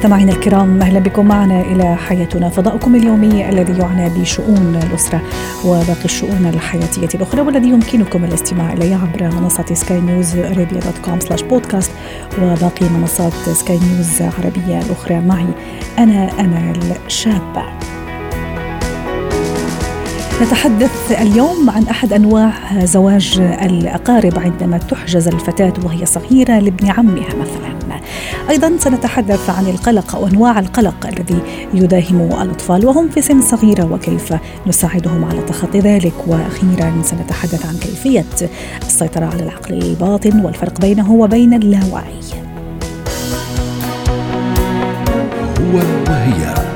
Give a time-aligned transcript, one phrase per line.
[0.00, 5.22] مستمعينا الكرام أهلا بكم معنا إلى حياتنا فضاؤكم اليومي الذي يعنى بشؤون الأسرة
[5.64, 11.20] وباقي الشؤون الحياتية الأخرى والذي يمكنكم الاستماع إليه عبر منصة Sky News Arabia dot com
[11.20, 11.90] slash podcast
[12.42, 15.46] وباقي منصات سكاي نيوز عربيه الأخرى معي
[15.98, 17.64] أنا أمال شابه.
[20.42, 22.52] نتحدث اليوم عن أحد أنواع
[22.84, 27.89] زواج الأقارب عندما تحجز الفتاة وهي صغيرة لابن عمها مثلا.
[28.48, 31.42] أيضا سنتحدث عن القلق أو انواع القلق الذي
[31.74, 34.34] يداهم الأطفال وهم في سن صغيره وكيف
[34.66, 38.50] نساعدهم على تخطي ذلك وأخيرا سنتحدث عن كيفية
[38.82, 42.20] السيطرة على العقل الباطن والفرق بينه وبين اللاوعي.
[45.60, 46.69] هو وهي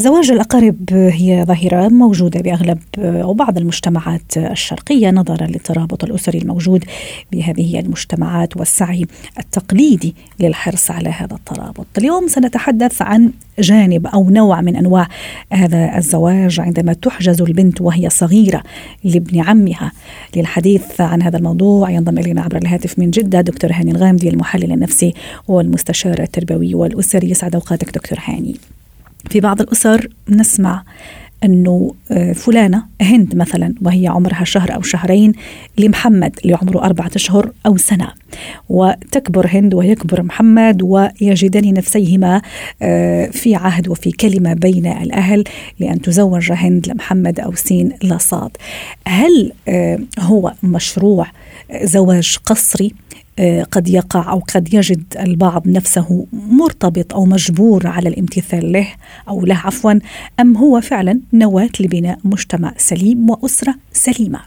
[0.00, 6.84] زواج الأقارب هي ظاهرة موجودة بأغلب أو بعض المجتمعات الشرقية نظرا للترابط الأسري الموجود
[7.32, 9.06] بهذه المجتمعات والسعي
[9.38, 11.86] التقليدي للحرص على هذا الترابط.
[11.98, 15.08] اليوم سنتحدث عن جانب أو نوع من أنواع
[15.52, 18.62] هذا الزواج عندما تحجز البنت وهي صغيرة
[19.04, 19.92] لابن عمها.
[20.36, 25.14] للحديث عن هذا الموضوع ينضم إلينا عبر الهاتف من جدة دكتور هاني الغامدي المحلل النفسي
[25.48, 27.30] والمستشار التربوي والأسري.
[27.30, 28.56] يسعد أوقاتك دكتور هاني.
[29.30, 30.82] في بعض الأسر نسمع
[31.44, 31.94] أنه
[32.34, 35.32] فلانة هند مثلا وهي عمرها شهر أو شهرين
[35.78, 38.08] لمحمد اللي عمره أربعة أشهر أو سنة.
[38.68, 42.42] وتكبر هند ويكبر محمد ويجدان نفسيهما
[43.30, 45.44] في عهد وفي كلمة بين الأهل
[45.80, 48.50] لأن تزوج هند لمحمد أو سين لصاد.
[49.06, 49.52] هل
[50.18, 51.26] هو مشروع
[51.82, 52.92] زواج قصري؟
[53.72, 58.88] قد يقع أو قد يجد البعض نفسه مرتبط أو مجبور على الامتثال له
[59.28, 59.94] أو له عفوا
[60.40, 64.40] أم هو فعلا نواة لبناء مجتمع سليم وأسرة سليمة.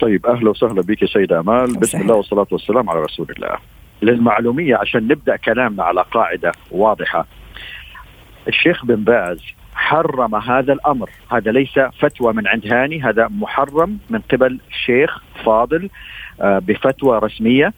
[0.00, 3.58] طيب أهلا وسهلا بك سيده آمال بسم الله والصلاة والسلام على رسول الله.
[4.02, 7.26] للمعلومية عشان نبدأ كلامنا على قاعدة واضحة.
[8.48, 9.38] الشيخ بن باز
[9.88, 15.90] حرم هذا الأمر، هذا ليس فتوى من عند هاني، هذا محرم من قبل شيخ فاضل
[16.40, 17.72] بفتوى رسمية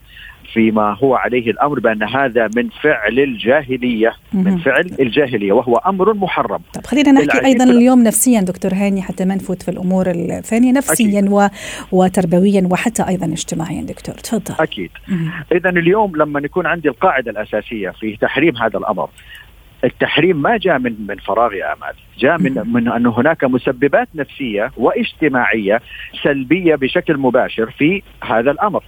[0.53, 6.61] فيما هو عليه الأمر بأن هذا من فعل الجاهلية من فعل الجاهلية وهو أمر محرم.
[6.75, 11.29] طب خلينا نحكي أيضا اليوم نفسيا دكتور هاني حتى ما نفوت في الأمور الثانية نفسيا
[11.31, 11.49] و...
[11.93, 14.15] وتربويا وحتى أيضا اجتماعيا دكتور.
[14.15, 14.55] تفضل.
[14.61, 14.91] أكيد.
[15.53, 19.09] اذا اليوم لما يكون عندي القاعدة الأساسية في تحريم هذا الأمر
[19.85, 24.71] التحريم ما جاء من من فراغ يا آمال، جاء من من ان هناك مسببات نفسية
[24.77, 25.81] واجتماعية
[26.23, 28.83] سلبية بشكل مباشر في هذا الأمر.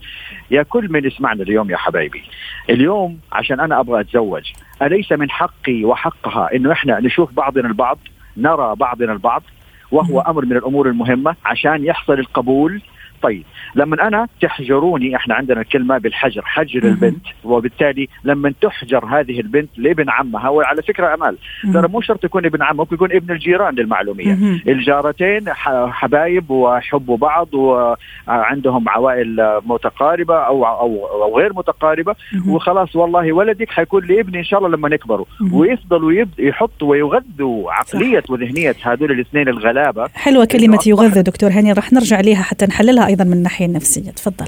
[0.50, 2.22] يا كل من يسمعنا اليوم يا حبايبي،
[2.70, 7.98] اليوم عشان أنا أبغى أتزوج، أليس من حقي وحقها إنه إحنا نشوف بعضنا البعض،
[8.36, 9.42] نرى بعضنا البعض،
[9.90, 12.82] وهو أمر من الأمور المهمة عشان يحصل القبول
[13.22, 13.42] طيب
[13.74, 17.26] لما أنا تحجروني إحنا عندنا الكلمة بالحجر حجر البنت.
[17.44, 21.36] وبالتالي لما تحجر هذه البنت لابن عمها وعلى فكرة أمال.
[21.72, 24.38] ترى مو شرط يكون ابن عمها ممكن يكون ابن الجيران للمعلومية.
[24.68, 25.44] الجارتين
[25.90, 32.14] حبايب ويحبوا بعض وعندهم عوائل متقاربة أو أو, أو غير متقاربة.
[32.48, 38.30] وخلاص والله ولدك حيكون لابني إن شاء الله لما يكبروا ويفضلوا يحطوا ويغذوا عقلية صح.
[38.30, 40.08] وذهنية هذول الاثنين الغلابة.
[40.14, 44.10] حلوة كلمة يغذى دكتور هاني راح نرجع لها حتى نحللها أيضا من الناحية النفسية.
[44.10, 44.46] تفضل.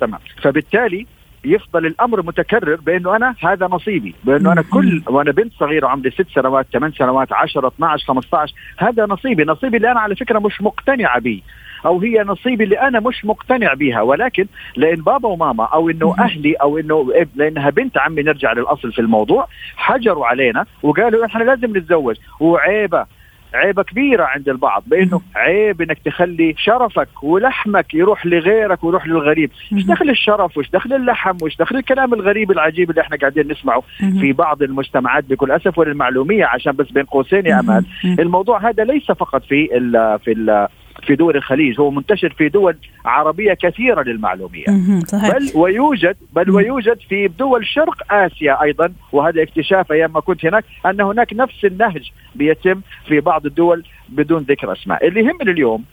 [0.00, 0.20] تمام.
[0.42, 1.06] فبالتالي
[1.44, 6.26] يفضل الأمر متكرر بأنه أنا هذا نصيبي بأنه أنا كل وأنا بنت صغيرة عمري ست
[6.34, 9.44] سنوات ثمان سنوات 10 12 15 هذا نصيبي.
[9.44, 11.42] نصيبي اللي أنا على فكرة مش مقتنعه به
[11.86, 16.54] أو هي نصيبي اللي أنا مش مقتنع بها ولكن لأن بابا وماما أو إنه أهلي
[16.54, 22.16] أو إنه لأنها بنت عمي نرجع للأصل في الموضوع حجروا علينا وقالوا إحنا لازم نتزوج.
[22.40, 23.06] وعيبة
[23.54, 29.50] عيبة كبيرة عند البعض بأنه عيب أنك تخلي شرفك ولحمك يروح لغيرك ويروح للغريب.
[29.72, 33.82] إيش دخل الشرف وإيش دخل اللحم وإيش دخل الكلام الغريب العجيب اللي إحنا قاعدين نسمعه؟
[34.20, 37.84] في بعض المجتمعات بكل أسف وللمعلومية عشان بس بين قوسين يا أمان
[38.18, 40.68] الموضوع هذا ليس فقط في ال في ال
[41.02, 44.66] في دول الخليج هو منتشر في دول عربية كثيرة للمعلومية.
[45.06, 45.30] صحيح.
[45.30, 50.64] بل ويوجد بل ويوجد في دول شرق آسيا أيضا وهذا اكتشاف أيام ما كنت هناك
[50.86, 55.06] أن هناك نفس النهج بيتم في بعض الدول بدون ذكر أسماء.
[55.06, 55.84] اللي يهمني اليوم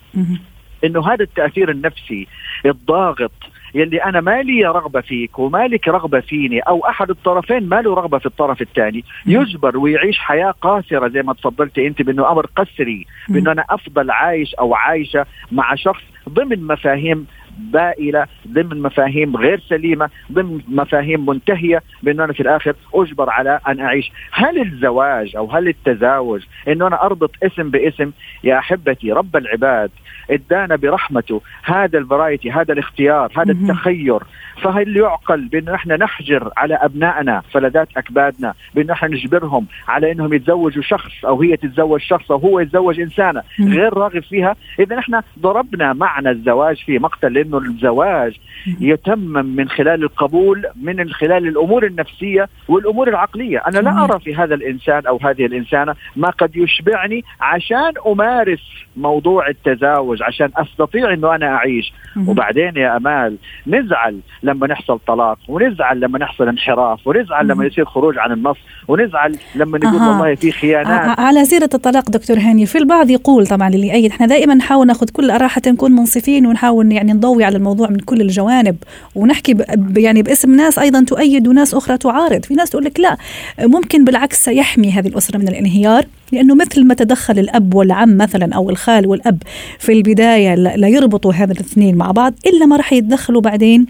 [0.83, 2.27] إنه هذا التأثير النفسي
[2.65, 3.31] الضاغط
[3.75, 7.93] يلي أنا ما لي رغبة فيك وما لك رغبة فيني أو أحد الطرفين ما له
[7.93, 13.05] رغبة في الطرف الثاني يجبر ويعيش حياة قاسره زي ما تفضلتي أنت بأنه أمر قسري
[13.29, 17.27] بأنه أنا أفضل عايش أو عايشة مع شخص ضمن مفاهيم
[17.57, 23.79] بائلة ضمن مفاهيم غير سليمة ضمن مفاهيم منتهية بانه أنا في الآخر أجبر على أن
[23.79, 24.11] أعيش.
[24.31, 28.11] هل الزواج أو هل التزاوج إنه أنا أربط اسم باسم؟
[28.43, 29.91] يا أحبتي رب العباد
[30.31, 34.19] ادانا برحمته هذا الفرايتي هذا الاختيار هذا التخير.
[34.61, 40.83] فهل يعقل بانه إحنا نحجر على أبنائنا فلذات أكبادنا بانه إحنا نجبرهم على إنهم يتزوجوا
[40.83, 45.93] شخص أو هي تتزوج شخص أو هو يتزوج إنسانة غير راغب فيها؟ إذا إحنا ضربنا
[45.93, 48.33] معنى الزواج في مقتل لأنه الزواج
[48.81, 53.57] يتمم من خلال القبول من خلال الأمور النفسية والأمور العقلية.
[53.67, 58.59] أنا لا أرى في هذا الإنسان أو هذه الإنسانة ما قد يشبعني عشان أمارس
[58.97, 61.93] موضوع التزاوج عشان أستطيع إنه أنا أعيش.
[62.27, 68.17] وبعدين يا أمال نزعل لما نحصل طلاق ونزعل لما نحصل انحراف ونزعل لما يصير خروج
[68.17, 68.57] عن النص
[68.87, 70.09] ونزعل لما نقول آه.
[70.09, 71.19] والله في خيانات.
[71.19, 75.09] على سيرة الطلاق دكتور هاني في البعض يقول طبعا اللي يأيد إحنا دائما نحاول نأخذ
[75.09, 78.77] كل اراء حتى نكون منصفين ونحاول يعني نضوي على الموضوع من كل الجوانب.
[79.15, 82.45] ونحكي ب يعني باسم ناس أيضا تؤيد وناس أخرى تعارض.
[82.45, 83.17] في ناس تقول لك لا
[83.59, 88.69] ممكن بالعكس سيحمي هذه الأسرة من الانهيار لأنه مثل ما تدخل الأب والعم مثلا أو
[88.69, 89.43] الخال والأب
[89.79, 93.85] في البداية ليربطوا هذا الاثنين مع بعض إلا ما راح يتدخلوا بعدين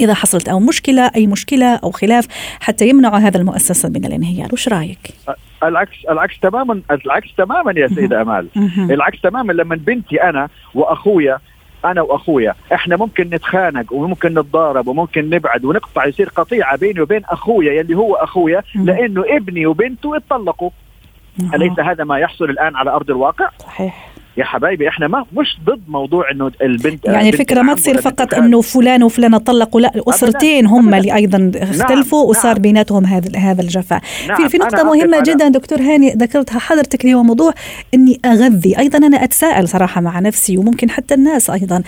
[0.00, 2.26] إذا حصلت أو مشكلة أي مشكلة أو خلاف
[2.60, 4.48] حتى يمنعوا هذا المؤسسة من الانهيار.
[4.52, 4.98] وش رأيك؟
[5.62, 8.48] العكس العكس تماما العكس تماما يا سيدة أمال.
[8.78, 11.38] العكس تماما لما بنتي أنا وأخويا
[11.84, 12.54] أنا وأخويا.
[12.74, 18.14] إحنا ممكن نتخانق وممكن نتضارب وممكن نبعد ونقطع يصير قطيعة بيني وبين أخويا يلي هو
[18.14, 20.70] أخويا لأنه ابني وبنته اتطلقوا.
[21.54, 24.07] أليس هذا ما يحصل الآن على أرض الواقع؟ صحيح.
[24.38, 28.60] يا حبايبي إحنا ما مش ضد موضوع إنه البنت يعني الفكرة ما تصير فقط إنه
[28.60, 32.62] فلان وفلانه طلقوا لا الاسرتين هم اللي أيضا اختلفوا نعم وصار نعم.
[32.62, 34.00] بيناتهم هذا هذا الجفاء.
[34.28, 37.52] نعم في في نقطة مهمة جدا دكتور هاني ذكرتها حضرتك اللي هو موضوع
[37.94, 38.78] إني أغذي.
[38.78, 41.82] أيضا أنا أتساءل صراحة مع نفسي وممكن حتى الناس أيضا.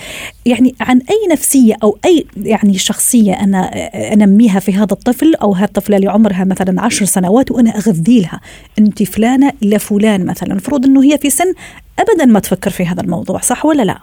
[0.46, 3.70] يعني عن أي نفسية أو أي يعني شخصية أنا
[4.12, 8.40] أنميها في هذا الطفل أو هذه الطفله اللي عمرها مثلا عشر سنوات وأنا أغذي لها.
[8.78, 10.50] أنت فلانة لفلان مثلا.
[10.50, 11.52] المفروض إنه هي في سن
[12.00, 13.98] ابدا ما تفكر في هذا الموضوع صح ولا لا؟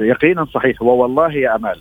[0.00, 1.76] يقينا صحيح ووالله يا أمال.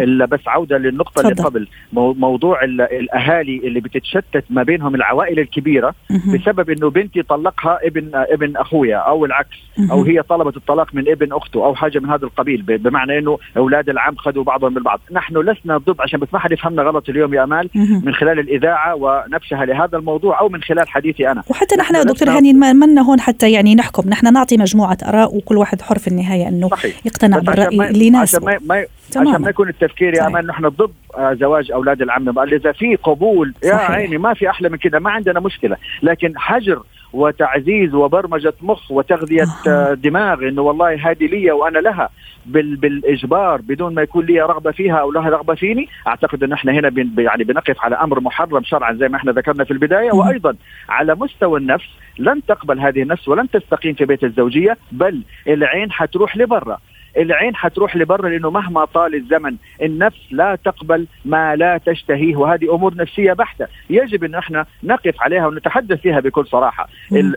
[0.00, 1.68] إلا بس عودة للنقطة اللي قبل.
[1.92, 5.94] موضوع الأهالي اللي بتتشتت ما بينهم العوائل الكبيرة
[6.34, 9.56] بسبب إنه بنتي طلقها ابن ابن أخويا أو العكس
[9.90, 13.88] أو هي طلبت الطلاق من ابن أخته أو حاجة من هذا القبيل بمعنى إنه أولاد
[13.88, 15.00] العم خذوا بعضهم من بعض.
[15.12, 18.94] نحن لسنا ضد عشان بس ما حد يفهمنا غلط اليوم يا أمال من خلال الإذاعة
[18.94, 21.42] ونبشها لهذا الموضوع أو من خلال حديثي أنا.
[21.48, 24.08] وحتى نحن دكتور هاني ما هون حتى يعني نحكم.
[24.08, 27.06] نحن نعطي مجموعة آراء وكل واحد حر في النهاية إنه صحيح.
[27.06, 27.38] يقتنع
[27.68, 28.86] بالراي اللي يناسبه عشان ما, ما
[29.16, 33.54] عشان ما يكون التفكير يا أمان نحن ضد آه، زواج أولاد العم إذا في قبول
[33.64, 33.90] يا صحيح.
[33.90, 35.76] عيني ما في أحلى من كذا ما عندنا مشكلة.
[36.02, 39.94] لكن حجر وتعزيز وبرمجة مخ وتغذية آه.
[39.94, 42.08] دماغ إنه والله هذه لي وأنا لها
[42.46, 46.72] بال بالإجبار بدون ما يكون لي رغبة فيها أو لها رغبة فيني أعتقد إن إحنا
[46.72, 50.12] هنا بن يعني بنقف على أمر محرم شرعا زي ما إحنا ذكرنا في البداية.
[50.12, 50.54] وأيضا
[50.88, 51.86] على مستوى النفس
[52.18, 56.78] لن تقبل هذه النفس ولن تستقيم في بيت الزوجية بل العين حتروح لبرا.
[57.16, 62.94] العين حتروح لبرا لأنه مهما طال الزمن النفس لا تقبل ما لا تشتهيه وهذه أمور
[62.94, 63.66] نفسية بحتة.
[63.90, 66.88] يجب إن إحنا نقف عليها ونتحدث فيها بكل صراحة.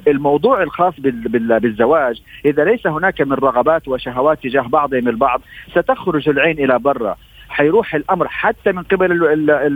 [0.08, 5.42] الموضوع الخاص بالزواج إذا ليس هناك من رغبات وشهوات تجاه بعضهم البعض
[5.72, 7.16] ستخرج العين إلى برا.
[7.50, 9.12] حيروح الأمر حتى من قبل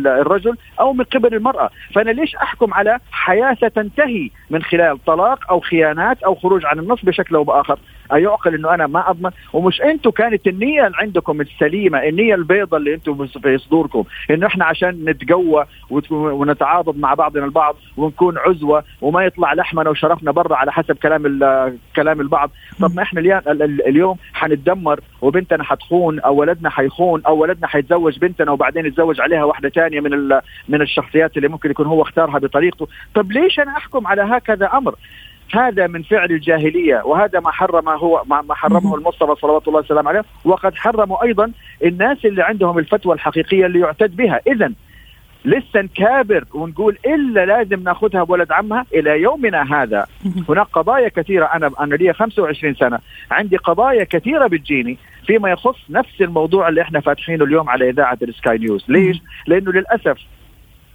[0.07, 5.59] الرجل أو من قبل المرأة، فأنا ليش أحكم على حياة ستنتهي من خلال طلاق أو
[5.59, 7.79] خيانات أو خروج عن النص بشكل أو بآخر؟
[8.13, 9.31] أيعقل إنه أنا ما أضمن.
[9.53, 14.03] ومش أنتم كانت النية اللي عندكم السليمة النية البيضاء اللي أنتم في صدوركم.
[14.31, 15.65] إنه إحنا عشان نتقوى
[16.11, 21.39] ونتعاضد مع بعضنا البعض ونكون عزوة وما يطلع لحمنا وشرفنا برا على حسب كلام
[21.95, 22.51] كلام البعض.
[22.81, 23.41] طب ما إحنا
[23.87, 29.69] اليوم حنتدمر وبنتنا حتخون أو ولدنا حيخون أو ولدنا حيتزوج بنتنا وبعدين يتزوج عليها واحدة
[29.69, 30.29] ثانية من
[30.69, 32.87] من الشخصيات اللي ممكن يكون هو اختارها بطريقته.
[33.15, 34.95] طب ليش أنا أحكم على هكذا أمر؟
[35.53, 40.23] هذا من فعل الجاهلية وهذا ما حرم هو ما حرمه المصطفى صلوات الله وسلامه عليه.
[40.45, 41.51] وقد حرموا أيضا
[41.83, 44.39] الناس اللي عندهم الفتوى الحقيقية اللي يعتد بها.
[44.47, 44.71] اذا
[45.45, 50.05] لسه نكابر ونقول إلا لازم ناخذها بولد عمها إلى يومنا هذا.
[50.49, 51.45] هناك قضايا كثيرة.
[51.45, 52.99] أنا أنا لي 25 سنة.
[53.31, 58.57] عندي قضايا كثيرة بتجيني فيما يخص نفس الموضوع اللي إحنا فاتحينه اليوم على إذاعة السكاي
[58.57, 58.85] نيوز.
[58.87, 60.17] ليش؟ لأنه للأسف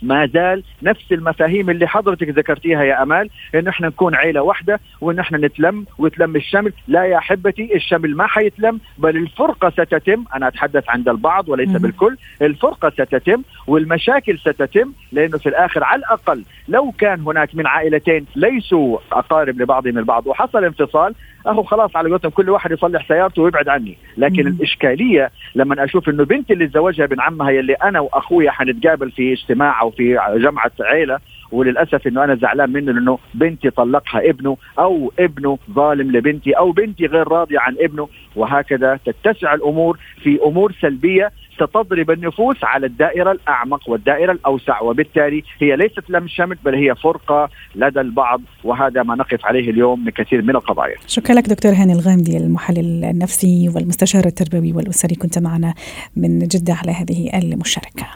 [0.03, 5.19] ما زال نفس المفاهيم اللي حضرتك ذكرتيها يا أمال انه إحنا نكون عيلة واحدة وإن
[5.19, 6.73] إحنا نتلم ويتلم الشمل.
[6.89, 10.25] لا يا أحبتي الشمل ما حيتلم بل الفرقة ستتم.
[10.35, 11.79] أنا أتحدث عند البعض وليس مم.
[11.79, 12.17] بالكل.
[12.43, 18.99] الفرقة ستتم والمشاكل ستتم لأنه في الآخر على الأقل لو كان هناك من عائلتين ليسوا
[19.13, 21.15] أقارب لبعضهم البعض وحصل انفصال
[21.47, 24.49] أهو خلاص على قولتهم كل واحد يصلح سيارته ويبعد عني لكن مم.
[24.49, 29.81] الإشكالية لما أشوف إنه بنتي اللي تزوجها ابن عمها يلي أنا وأخويا حنتقابل في اجتماع
[29.81, 31.19] أو في جمعة عيلة
[31.53, 37.07] وللأسف إنه أنا زعلان منه لأنه بنتي طلقها ابنه أو ابنه ظالم لبنتي أو بنتي
[37.07, 43.89] غير راضية عن ابنه وهكذا تتسع الأمور في أمور سلبية ستضرب النفوس على الدائرة الأعمق
[43.89, 49.47] والدائرة الأوسع وبالتالي هي ليست لم شمت بل هي فرقة لدى البعض وهذا ما نقف
[49.47, 50.97] عليه اليوم من كثير من القضايا.
[51.07, 55.75] شكرا لك دكتور هاني الغامدي المحلل النفسي والمستشار التربوي والأسري كنت معنا
[56.17, 58.07] من جدة على هذه المشاركة.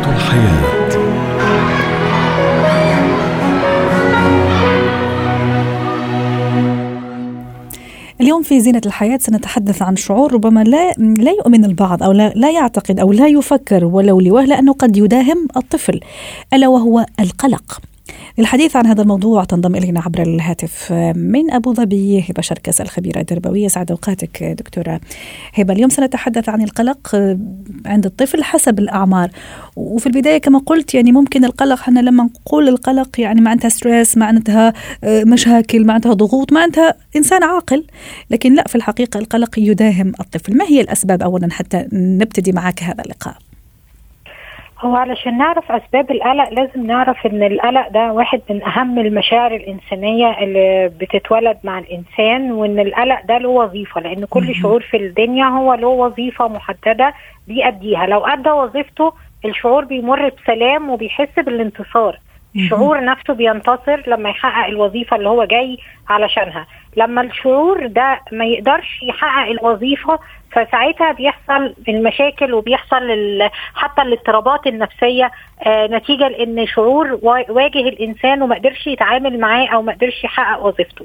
[0.00, 0.90] زينة الحياة.
[8.20, 12.50] اليوم في زينة الحياة سنتحدث عن شعور ربما لا لا يؤمن البعض أو لا, لا
[12.50, 16.00] يعتقد أو لا يفكر ولو لوهلة أنه قد يداهم الطفل
[16.54, 17.80] ألا وهو القلق.
[18.38, 23.68] للحديث عن هذا الموضوع تنضم إلينا عبر الهاتف من أبو ظبي هبة شركس الخبيرة التربوية
[23.68, 25.00] سعد أوقاتك دكتورة
[25.54, 25.74] هبة.
[25.74, 27.16] اليوم سنتحدث عن القلق
[27.86, 29.30] عند الطفل حسب الأعمار.
[29.76, 34.72] وفي البداية كما قلت يعني ممكن القلق إحنا لما نقول القلق يعني معناتها ستريس معناتها
[35.04, 37.84] مشاكل معناتها ضغوط معناتها إنسان عاقل.
[38.30, 40.56] لكن لا في الحقيقة القلق يداهم الطفل.
[40.56, 43.36] ما هي الأسباب أولا حتى نبتدي معك هذا اللقاء؟
[44.82, 50.38] هو علشان نعرف أسباب القلق لازم نعرف إن القلق ده واحد من أهم المشاعر الإنسانية
[50.38, 55.74] اللي بتتولد مع الإنسان وإن القلق ده له وظيفة لأن كل شعور في الدنيا هو
[55.74, 57.14] له وظيفة محددة
[57.48, 58.06] بيأديها.
[58.06, 59.12] لو أدى وظيفته
[59.44, 62.18] الشعور بيمر بسلام وبيحس بالانتصار.
[62.56, 65.78] الشعور نفسه بينتصر لما يحقق الوظيفة اللي هو جاي
[66.08, 66.66] علشانها
[66.96, 70.18] لما الشعور ده ما يقدرش يحقق الوظيفة
[70.52, 72.98] فساعتها بيحصل المشاكل وبيحصل
[73.74, 75.30] حتى الاضطرابات النفسية
[75.66, 81.04] آه نتيجة لإن شعور واجه الإنسان وما قدرش يتعامل معاه أو ما قدرش يحقق وظيفته.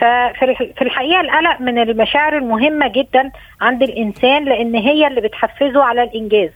[0.00, 3.30] ففي الحقيقة القلق من المشاعر المهمة جدا
[3.60, 6.50] عند الإنسان لإن هي اللي بتحفزه على الإنجاز.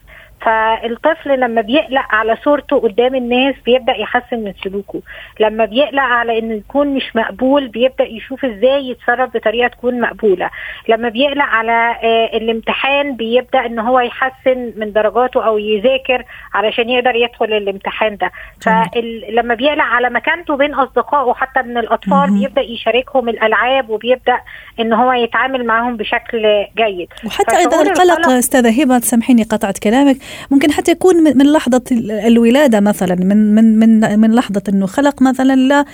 [0.44, 5.00] فالطفل لما بيقلق على صورته قدام الناس بيبدأ يحسن من سلوكه.
[5.40, 10.50] لما بيقلق على إنه يكون مش مقبول بيبدأ يشوف إزاي يتصرف بطريقة تكون مقبولة.
[10.88, 16.24] لما بيقلق على آه الامتحان بيبدأ إن هو يحسن من درجاته أو يذاكر
[16.54, 18.30] علشان يقدر يدخل الامتحان ده.
[18.60, 24.40] فلما بيقلق على مكانته بين أصدقائه حتى من الأطفال بيبدأ يشاركهم الألعاب وبيبدأ
[24.80, 27.08] إن هو يتعامل معهم بشكل جيد.
[27.26, 30.16] وحتى أيضا القلق أستاذة هبة تسامحيني قطعت كلامك.
[30.50, 35.54] ممكن حتى يكون من لحظة الولادة مثلا من من من من لحظة إنه خلق مثلا
[35.54, 35.84] ل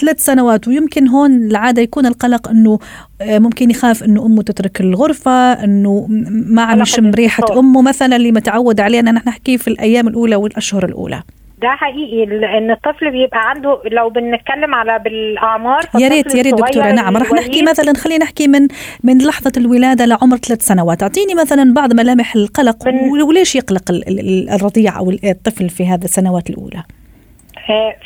[0.00, 2.78] ثلاث سنوات ويمكن هون العادة يكون القلق إنه
[3.22, 8.80] ممكن يخاف إنه أمه تترك الغرفة إنه ما عم يشم ريحة أمه مثلا اللي متعود
[8.80, 11.22] علينا نحن نحكي في الأيام الأولى والأشهر الأولى.
[11.62, 12.24] ده حقيقي
[12.58, 17.32] إن الطفل بيبقى عنده لو بنتكلم على بالأعمار يا ريت يا ريت دكتورة نعم رح
[17.32, 18.68] نحكي مثلا خلينا نحكي من
[19.04, 21.02] من لحظة الولادة لعمر ثلاث سنوات.
[21.02, 22.76] أعطيني مثلا بعض ملامح القلق
[23.28, 23.82] وليش يقلق
[24.54, 26.82] الرضيع أو الطفل في هذه السنوات الأولى؟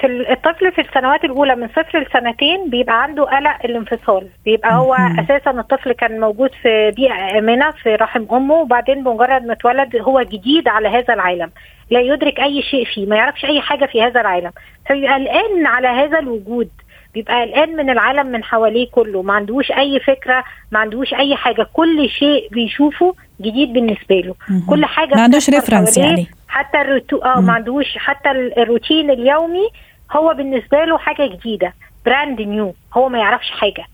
[0.01, 4.27] في الطفل في السنوات الأولى من صفر لسنتين بيبقى عنده قلق الانفصال.
[4.45, 9.53] بيبقى هو أساسا الطفل كان موجود في بيئة آمنة في رحم أمه وبعدين بمجرد ما
[9.53, 11.51] اتولد هو جديد على هذا العالم.
[11.91, 14.51] لا يدرك أي شيء فيه ما يعرفش أي حاجة في هذا العالم.
[14.89, 16.69] فبيبقى قلقان على هذا الوجود.
[17.15, 19.23] بيبقى قلقان من العالم من حواليه كله.
[19.23, 21.67] ما عندوش أي فكرة ما عندوش أي حاجة.
[21.73, 24.35] كل شيء بيشوفه جديد بالنسبة له.
[24.69, 26.27] كل حاجة ما عندوش reference يعني.
[26.53, 27.17] حتى الروتو...
[27.19, 29.69] آه ما عندوش حتى الروتين اليومي
[30.13, 31.73] هو بالنسبة له حاجة جديدة
[32.07, 33.85] brand new هو ما يعرفش حاجة.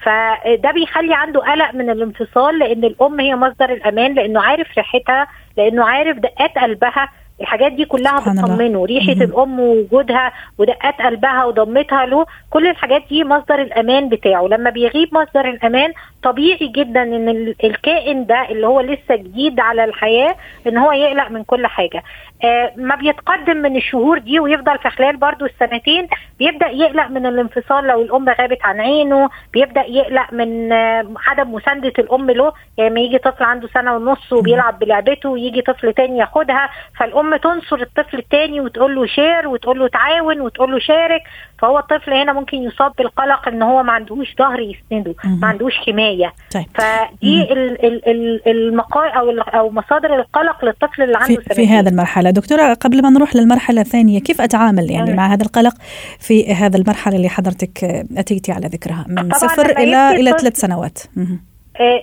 [0.00, 5.84] فده بيخلي عنده قلق من الانفصال لأن الأم هي مصدر الأمان لأنه عارف ريحتها لأنه
[5.84, 7.08] عارف دقات قلبها
[7.40, 8.84] الحاجات دي كلها بتطمنه.
[8.84, 9.22] ريحة مم.
[9.22, 14.46] الأم ووجودها ودقات قلبها وضمتها له كل الحاجات دي مصدر الأمان بتاعه.
[14.46, 20.36] لما بيغيب مصدر الأمان طبيعي جدا إن الكائن ده اللي هو لسه جديد على الحياة
[20.66, 22.02] إن هو يقلق من كل حاجة.
[22.76, 26.08] ما بيتقدم من الشهور دي ويفضل في خلال برضو السنتين.
[26.38, 29.28] بيبدأ يقلق من الانفصال لو الأم غابت عن عينه.
[29.52, 32.52] بيبدأ يقلق من آه عدم مساندة الأم له.
[32.78, 37.76] يعني ما يجي طفل عنده سنة ونص وبيلعب بلعبته ويجي طفل تاني ياخدها فالأم تنصر
[37.76, 41.22] الطفل التاني وتقول له شير وتقول له تعاون وتقول له شارك.
[41.58, 46.32] فهو الطفل هنا ممكن يصاب بالقلق إن هو ما عندوش ظهر يسنده ما عندوش حماية.
[46.54, 46.66] طيب.
[46.74, 51.66] فدي ال- ال- ال- المقا أو أو مصادر القلق للطفل اللي عنده في, في.
[51.68, 51.88] هذا
[52.26, 55.14] المرحلة دكتورة قبل ما نروح للمرحلة الثانية كيف أتعامل يعني.
[55.14, 55.74] مع هذا القلق
[56.18, 57.84] في هذا المرحلة اللي حضرتك
[58.16, 60.98] أتيتي على ذكرها؟ من صفر إلى الطفل- ثلاث سنوات.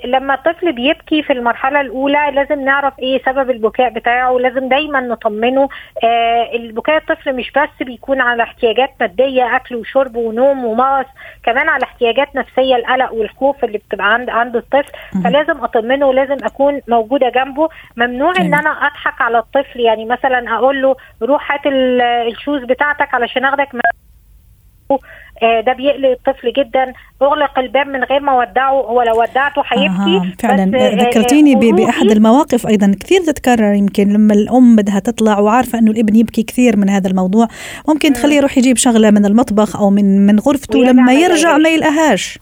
[0.06, 5.70] لما الطفل بيبكي في المرحلة الأولى لازم نعرف إيه سبب البكاء بتاعه لازم دايما نطمنه.
[6.03, 11.06] آه، البكاء الطفل مش بس بيكون على احتياجات مادية أكل وشرب ونوم ومغص
[11.44, 14.92] كمان على احتياجات نفسية القلق والخوف اللي بتبقى عند عند الطفل.
[15.24, 17.70] فلازم أطمنه ولازم أكون موجودة جنبه.
[17.98, 18.53] ممنوع إن جميل.
[18.53, 19.80] أنا أضحك على الطفل.
[19.80, 23.70] يعني مثلا أقول له روح هات ال- الشوز بتاعتك علشان أخدك
[25.43, 26.93] آه، ده بيقلق الطفل جدا.
[27.21, 30.17] اغلق الباب من غير ما أودعه هو لو ودعته هيبكي.
[30.17, 30.63] آه فعلا.
[30.63, 35.39] آه، ذكرتيني آه، ب- بأحد خروجي- المواقف أيضا كثير تتكرر يمكن لما الأم بدها تطلع
[35.39, 37.47] وعارفة أنه الابن يبكي كثير من هذا الموضوع.
[37.89, 41.57] ممكن تخليه يروح يجيب شغلة من المطبخ أو من من غرفته لما ما يرجع.
[41.57, 42.39] ما يلقاهاش.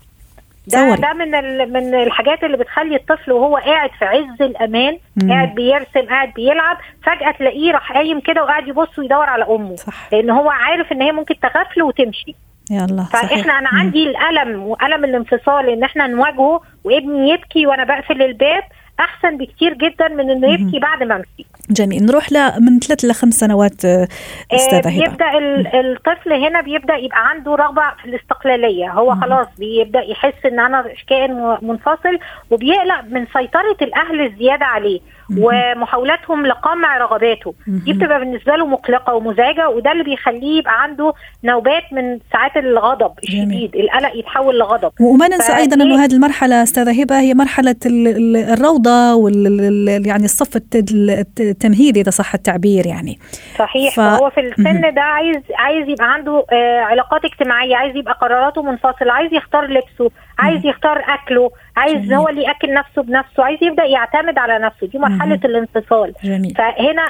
[0.67, 5.29] ده ده من ال- من الحاجات اللي بتخلي الطفل وهو قاعد في عز الأمان مم.
[5.31, 9.75] قاعد بيرسم قاعد بيلعب فجأة تلاقيه راح قايم كده وقاعد يبص ويدور على أمه.
[9.75, 10.09] صح.
[10.13, 12.35] لأن هو عارف إن هي ممكن تغفله وتمشي.
[12.71, 13.29] يا الله صحيح.
[13.29, 13.79] فإحنا أنا مم.
[13.79, 18.63] عندي الألم وألم الانفصال إن إحنا نواجهه وابني يبكي وأنا بقفل الباب
[19.01, 20.53] أحسن بكتير جدا من إنه.
[20.53, 24.07] يبكي بعد ما امشي جميل نروح ل من ثلاث لخمس سنوات آه،
[24.51, 29.15] آه، أستاذة هبة بيبدأ ال- الطفل هنا بيبدأ يبقى عنده رغبة في الاستقلالية هو.
[29.15, 32.19] خلاص بيبدأ يحس إن أنا كائن منفصل
[32.51, 34.99] وبيقلق من سيطرة الأهل الزيادة عليه.
[35.37, 37.93] ومحاولاتهم لقمع رغباته دي.
[37.93, 43.11] بتبقى بالنسبة له مقلقة ومزعجة وده اللي بيخليه يبقى عنده نوبات من ساعات الغضب.
[43.23, 48.07] الشديد القلق يتحول لغضب وما ننسى أيضا إنه هذه المرحلة استاذه هبه هي مرحلة ال-
[48.07, 53.19] ال- الروضة وال ال- يعني الصف الت- الت- التمهيدي إذا صح التعبير يعني
[53.59, 54.39] صحيح ف- فهو في.
[54.39, 59.65] السن ده عايز عايز يبقى عنده آه علاقات اجتماعية عايز يبقى قراراته منفصلة عايز يختار
[59.65, 62.13] لبسه عايز يختار أكله عايز جميل.
[62.13, 65.39] هو اللي يأكل نفسه بنفسه عايز يبدأ يعتمد على نفسه دي مرحلة مهم.
[65.45, 67.03] الانفصال جميل فهنا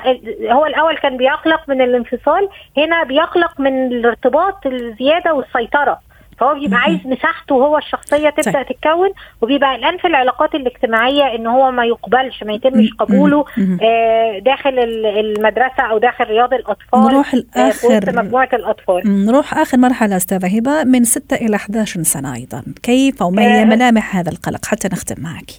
[0.53, 5.99] هو الأول كان بيقلق من الانفصال هنا بيقلق من الارتباط الزيادة والسيطرة
[6.41, 6.79] فهو بيبقى.
[6.79, 8.65] عايز مساحته هو الشخصية تبدأ طيب.
[8.65, 9.09] تتكون
[9.41, 12.89] وبيبقى قلقان في العلاقات الاجتماعية إن هو ما يقبلش ما يتمش.
[12.99, 13.45] قبوله.
[13.81, 19.77] آه، داخل ال- المدرسة أو داخل رياض الأطفال نروح آه، الآخر مجموعة الأطفال نروح آخر
[19.77, 23.65] مرحلة أستاذة هبة من 6 إلى 11 سنة أيضا كيف أو ما هي آه.
[23.65, 25.51] ملامح هذا القلق حتى نختم معك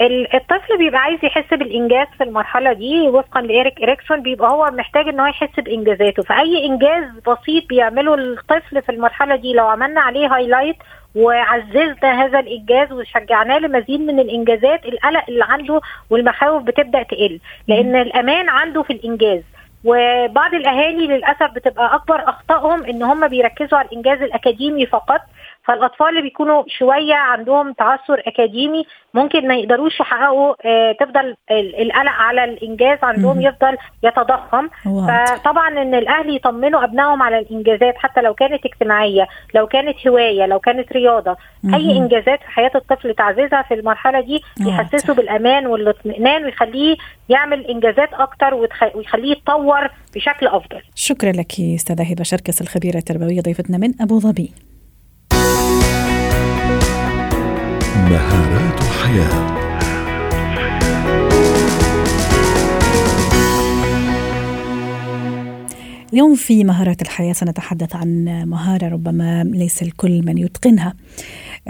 [0.00, 5.20] الطفل بيبقى عايز يحس بالإنجاز في المرحلة دي وفقا لإيريك إريكسون بيبقى هو محتاج إن
[5.20, 6.22] هو يحس بإنجازاته.
[6.22, 10.76] فأي إنجاز بسيط بيعمله الطفل في المرحلة دي لو عملنا عليه هايلايت
[11.14, 17.40] وعززنا هذا الإنجاز وشجعناه لمزيد من الإنجازات القلق اللي عنده والمخاوف بتبدأ تقل.
[17.68, 19.42] لأن الأمان عنده في الإنجاز.
[19.84, 25.20] وبعض الأهالي للأسف بتبقى أكبر أخطائهم إن هم بيركزوا على الإنجاز الأكاديمي فقط.
[25.64, 32.12] فالأطفال اللي بيكونوا شوية عندهم تعثر أكاديمي ممكن ما يقدروش يحققوا آه، تفضل ال- القلق
[32.12, 33.40] على الإنجاز عندهم.
[33.40, 34.68] يفضل يتضخم.
[35.36, 40.58] فطبعا إن الأهل يطمنوا أبنائهم على الإنجازات حتى لو كانت اجتماعية لو كانت هواية لو
[40.58, 41.36] كانت رياضة.
[41.74, 46.96] أي إنجازات في حياة الطفل تعزيزها في المرحلة دي يحسسه بالأمان والاطمئنان ويخليه
[47.28, 48.54] يعمل إنجازات أكتر
[48.94, 54.52] ويخليه يتطور بشكل أفضل شكرا لك أستاذة هبة شركس الخبيرة التربوية ضيفتنا من أبو ظبي
[58.10, 59.60] مهارات حياة.
[66.12, 70.94] اليوم في مهارات الحياة سنتحدث عن مهارة ربما ليس الكل من يتقنها.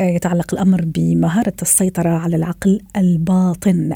[0.01, 3.93] يتعلق الأمر بمهارة السيطرة على العقل الباطن.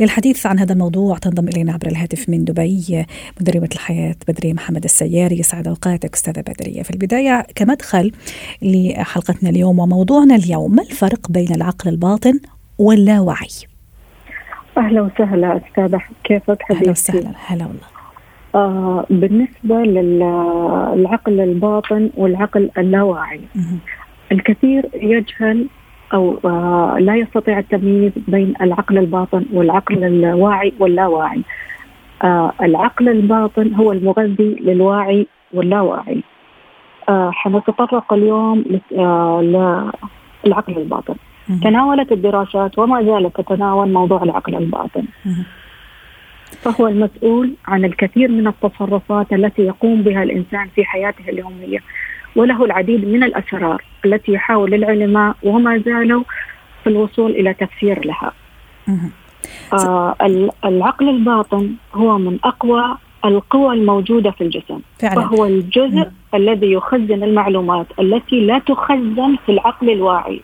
[0.00, 3.06] للحديث عن هذا الموضوع تنضم إلينا عبر الهاتف من دبي
[3.40, 6.82] مدربة الحياة بدرية محمد السياري يسعد أوقاتك أستاذة بدرية.
[6.82, 8.12] في البداية كمدخل
[8.62, 12.40] لحلقتنا اليوم وموضوعنا اليوم ما الفرق بين العقل الباطن
[12.78, 13.48] واللاوعي؟
[14.78, 16.00] أهلا وسهلا أستاذة.
[16.24, 17.32] كيفك حبيبتي؟ وسهلا.
[17.46, 17.86] هلا والله.
[18.54, 23.40] آه بالنسبة للعقل الباطن والعقل اللاواعي.
[24.32, 25.66] الكثير يجهل
[26.14, 31.42] أو آه لا يستطيع التمييز بين العقل الباطن والعقل الواعي واللاواعي.
[32.24, 36.22] آه العقل الباطن هو المغذي للواعي واللاواعي.
[37.08, 38.64] آه حنتطرق اليوم
[40.44, 41.14] للعقل الباطن.
[41.62, 45.04] تناولت الدراسات وما زالت تتناول موضوع العقل الباطن.
[46.62, 51.78] فهو المسؤول عن الكثير من التصرفات التي يقوم بها الإنسان في حياته اليومية.
[52.36, 56.24] وله العديد من الأسرار التي يحاول العلماء وما زالوا
[56.84, 58.32] في الوصول إلى تفسير لها.
[59.72, 66.12] آه ال- العقل الباطن هو من أقوى القوى الموجودة في الجسم، فعلا فهو الجزء مم.
[66.34, 70.40] الذي يخزن المعلومات التي لا تخزن في العقل الواعي.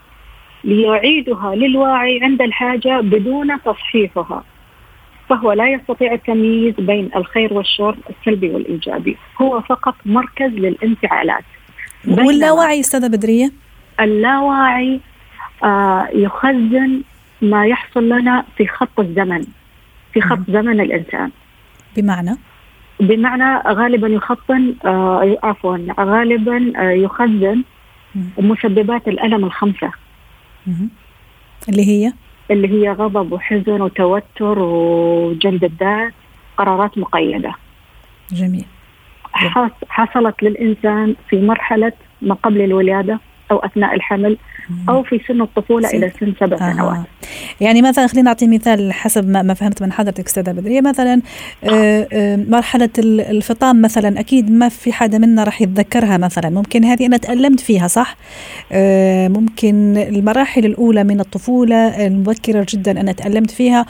[0.65, 4.45] ليعيدها للواعي عند الحاجة بدون تصحيحها
[5.29, 11.45] فهو لا يستطيع التمييز بين الخير والشر السلبي والإيجابي هو فقط مركز للانفعالات
[12.09, 13.53] واللاوعي أستاذة بدرية؟
[14.01, 15.01] اللاواعي
[15.65, 17.03] آه يخزن
[17.43, 19.45] ما يحصل لنا في خط الزمن
[20.13, 21.31] في خط زمن الإنسان.
[21.97, 22.37] بمعنى؟
[23.01, 27.63] بمعنى غالبا يخطن آه عفوا غالبا آه يخزن.
[28.39, 29.91] مسببات الألم الخمسة.
[30.67, 30.91] مهم.
[31.69, 32.13] اللي هي؟
[32.51, 36.13] اللي هي غضب وحزن وتوتر وجلد الذات
[36.57, 37.55] قرارات مقيدة.
[38.33, 38.65] جميل.
[39.89, 41.93] حصلت للإنسان في مرحلة
[42.23, 44.39] ما قبل الولادة أو أثناء الحمل
[44.89, 46.97] أو في سن الطفولة سن- إلى سن سبع سنوات.
[46.97, 47.05] آه.
[47.61, 50.81] يعني مثلا خلينا نعطي مثال حسب ما ما فهمت من حضرتك أستاذة بدرية.
[50.81, 51.21] مثلا
[51.65, 56.51] آه، آه، مرحلة ال- الفطام مثلا أكيد ما في حدا منا راح يتذكرها مثلا.
[56.51, 58.17] ممكن هذه أنا تألمت فيها صح؟
[58.73, 63.87] آه، ممكن المراحل الأولى من الطفولة المبكرة جدا أنا تألمت فيها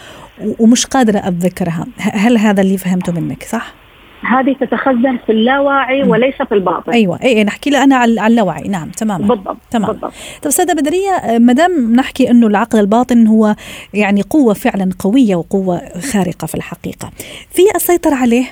[0.59, 1.87] ومش قادرة أتذكرها.
[1.99, 3.75] هل هذا اللي فهمته منك صح؟
[4.23, 6.11] هذه تتخزن في اللاواعي مم.
[6.11, 6.93] وليس في الباطن.
[6.93, 7.19] أيوه.
[7.23, 8.69] اي إي، نحكي لها أنا على اللاوعي.
[8.69, 9.27] نعم تماما.
[9.27, 9.93] بالضبط تمام.
[9.93, 10.13] بالضبط.
[10.43, 13.55] طب استاذه بدرية ما دام نحكي إنه العقل الباطن هو
[13.95, 15.81] يعني قوة فعلا قوية وقوة
[16.13, 17.11] خارقة في الحقيقة
[17.51, 18.45] في اسيطر عليه؟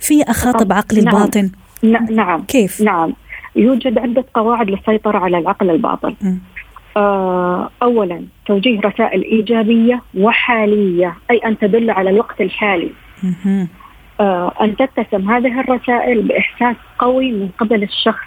[0.00, 1.16] في أخاطب عقلي نعم.
[1.16, 1.50] الباطن؟
[2.10, 2.42] نعم.
[2.42, 3.12] كيف؟ نعم.
[3.56, 6.14] يوجد عدة قواعد للسيطرة على العقل الباطن.
[6.20, 6.38] مم.
[6.96, 12.90] آه أولا توجيه رسائل إيجابية وحالية أي أن تدل على الوقت الحالي.
[13.46, 13.66] آه
[14.60, 18.26] أن تتسم هذه الرسائل بإحساس قوي من قبل الشخص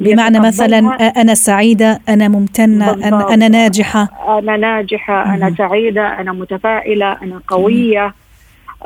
[0.00, 1.08] بمعنى مثلا يتقبلها.
[1.08, 3.30] أنا سعيدة أنا ممتنة بالضبط.
[3.30, 5.54] أنا ناجحة أنا ناجحة أنا مهم.
[5.56, 8.14] سعيدة أنا متفائلة أنا قوية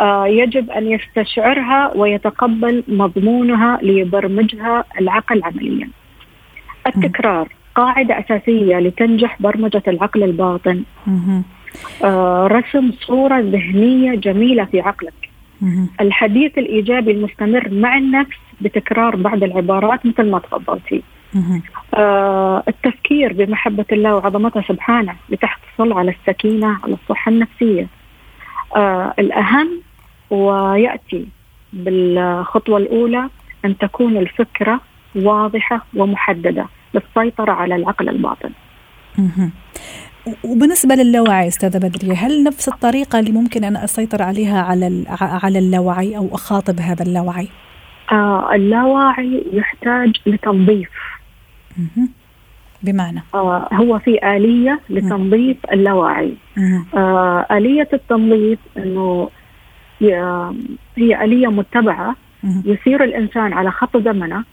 [0.01, 5.89] آه يجب أن يستشعرها ويتقبل مضمونها ليبرمجها العقل عمليا
[6.87, 10.83] التكرار قاعدة أساسية لتنجح برمجة العقل الباطن.
[12.05, 15.32] آه رسم صورة ذهنية جميلة في عقلك.
[16.01, 21.03] الحديث الإيجابي المستمر مع النفس بتكرار بعض العبارات مثل ما تفضلتي.
[21.95, 27.87] آه التفكير بمحبة الله وعظمته سبحانه لتحصل على السكينة على الصحة النفسية
[28.77, 29.69] آه الأهم
[30.31, 31.27] ويأتي
[31.73, 33.29] بالخطوة الأولى
[33.65, 34.81] أن تكون الفكرة
[35.15, 38.51] واضحة ومحددة للسيطرة على العقل الباطن.
[40.45, 46.17] وبالنسبة للاوعي أستاذة بدرية هل نفس الطريقة اللي ممكن أنا أسيطر عليها على على اللاوعي
[46.17, 47.49] أو أخاطب هذا اللاوعي؟
[48.13, 50.89] آه اللاواعي يحتاج لتنظيف.
[52.83, 56.87] بمعنى آه هو في آلية لتنظيف اللاواعي مهم.
[56.95, 59.29] آه آلية التنظيف أنه
[60.97, 62.17] هي آلية متبعة.
[62.65, 64.45] يسير الإنسان على خط زمنه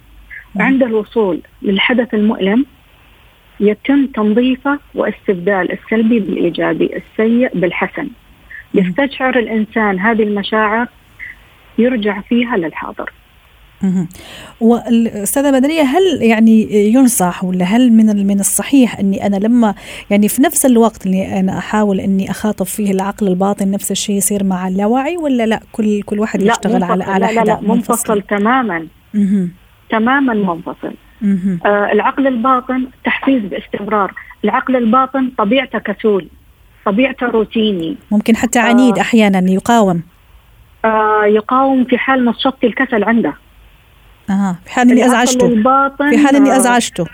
[0.60, 2.66] عند الوصول للحدث المؤلم
[3.60, 8.08] يتم تنظيفه واستبدال السلبي بالإيجابي السيء بالحسن
[8.74, 10.88] يستشعر الإنسان هذه المشاعر
[11.78, 13.12] يرجع فيها للحاضر
[13.84, 14.08] مهم.
[14.62, 19.76] والأستاذة بدرية هل يعني ينصح ولا هل من من الصحيح أني أنا لما
[20.10, 24.44] يعني في نفس الوقت اللي أنا أحاول أني أخاطب فيه العقل الباطن نفس الشيء يصير
[24.44, 27.12] مع اللاوعي ولا لا كل كل واحد يشتغل على منفصل.
[27.12, 28.88] على لا لا, لا حدة منفصل تماما.
[29.90, 30.94] تماما منفصل.
[31.24, 34.14] آه العقل الباطن تحفيز باستمرار.
[34.44, 36.28] العقل الباطن طبيعته كسول
[36.86, 37.98] طبيعته روتيني.
[38.12, 39.02] ممكن حتى عنيد آه.
[39.02, 40.04] أحيانا يقاوم.
[40.86, 43.34] آه يقاوم في حال نشطت الكسل عنده.
[44.30, 45.48] أها في حال أزعجته.
[45.48, 47.06] الباطن في حال إني آه، أزعجته.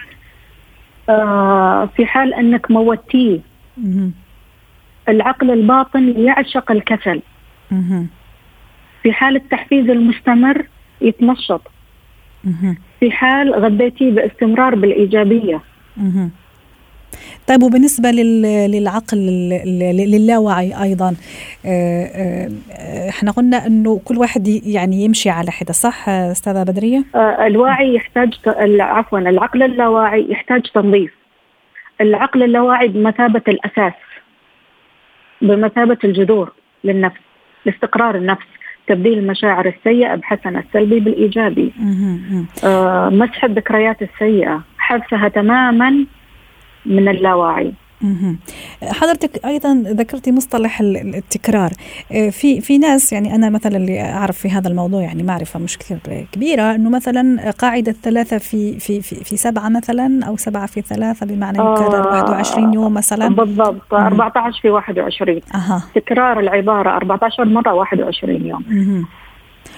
[1.10, 3.39] آه في حال إنك موتيه.
[5.10, 7.22] العقل الباطن يعشق الكسل.
[9.04, 10.65] في حال التحفيز المستمر
[11.02, 11.62] يتنشط.
[12.99, 15.62] في حال غذيتيه باستمرار بالإيجابية.
[17.47, 19.17] طيب وبالنسبة لل- للعقل
[20.12, 21.15] للاوعي أيضا
[21.65, 27.47] آه، آه، إحنا قلنا أنه كل واحد يعني يمشي على حدة صح أستاذة بدرية؟ آه
[27.47, 28.34] الواعي يحتاج
[28.81, 31.12] عفوا العقل اللاواعي يحتاج تنظيف
[32.01, 33.93] العقل اللاواعي بمثابة الأساس
[35.41, 36.53] بمثابة الجذور
[36.84, 37.19] للنفس
[37.65, 38.45] لاستقرار النفس
[38.88, 41.74] تبديل المشاعر السيئة بحسن السلبي.
[41.80, 42.45] مهم.
[42.63, 46.06] آه مسح الذكريات السيئة حذفها تماما
[46.86, 47.85] من اللاواعي مهم.
[48.84, 51.71] حضرتك أيضا ذكرتي مصطلح ال- ال- التكرار.
[52.12, 55.77] آه، في في ناس يعني أنا مثلا اللي أعرف في هذا الموضوع يعني معرفه مش
[55.77, 55.97] كثير
[56.31, 61.25] كبيرة إنه مثلا قاعدة ثلاثة في في في, في سبعة مثلا أو سبعة في ثلاثة
[61.25, 63.27] بمعنى يكرر آه، 21 يوم مثلا.
[63.27, 63.93] بالضبط.
[63.93, 63.99] مم.
[63.99, 65.84] 14 في 21 أها.
[65.95, 69.05] تكرار العبارة 14 مرة 21 يوم.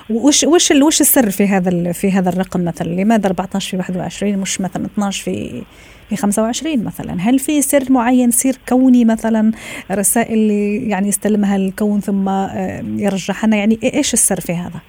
[0.09, 4.61] وش وش وش السر في هذا في هذا الرقم مثلا؟ لماذا 14 في 21 مش
[4.61, 5.63] مثلا 12 في
[6.09, 9.51] في 25 مثلا؟ هل في سر معين سر كوني مثلا
[9.91, 14.79] رسائل اللي يعني يستلمها الكون ثم آه، يرجحنا يعني إيش السر في هذا؟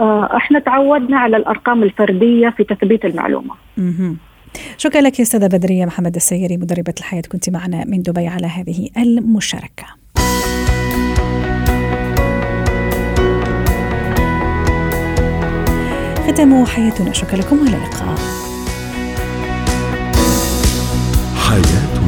[0.00, 3.54] آه، إحنا تعودنا على الأرقام الفردية في تثبيت المعلومة.
[3.76, 4.16] مهم.
[4.76, 8.88] شكرا لك يا أستاذة بدرية محمد السيري مدربة الحياة كنت معنا من دبي على هذه
[8.96, 9.99] المشاركة.
[16.32, 17.12] ختام حياتنا.
[17.12, 18.18] شكرا لكم وإلى اللقاء.
[21.36, 21.99] حياتنا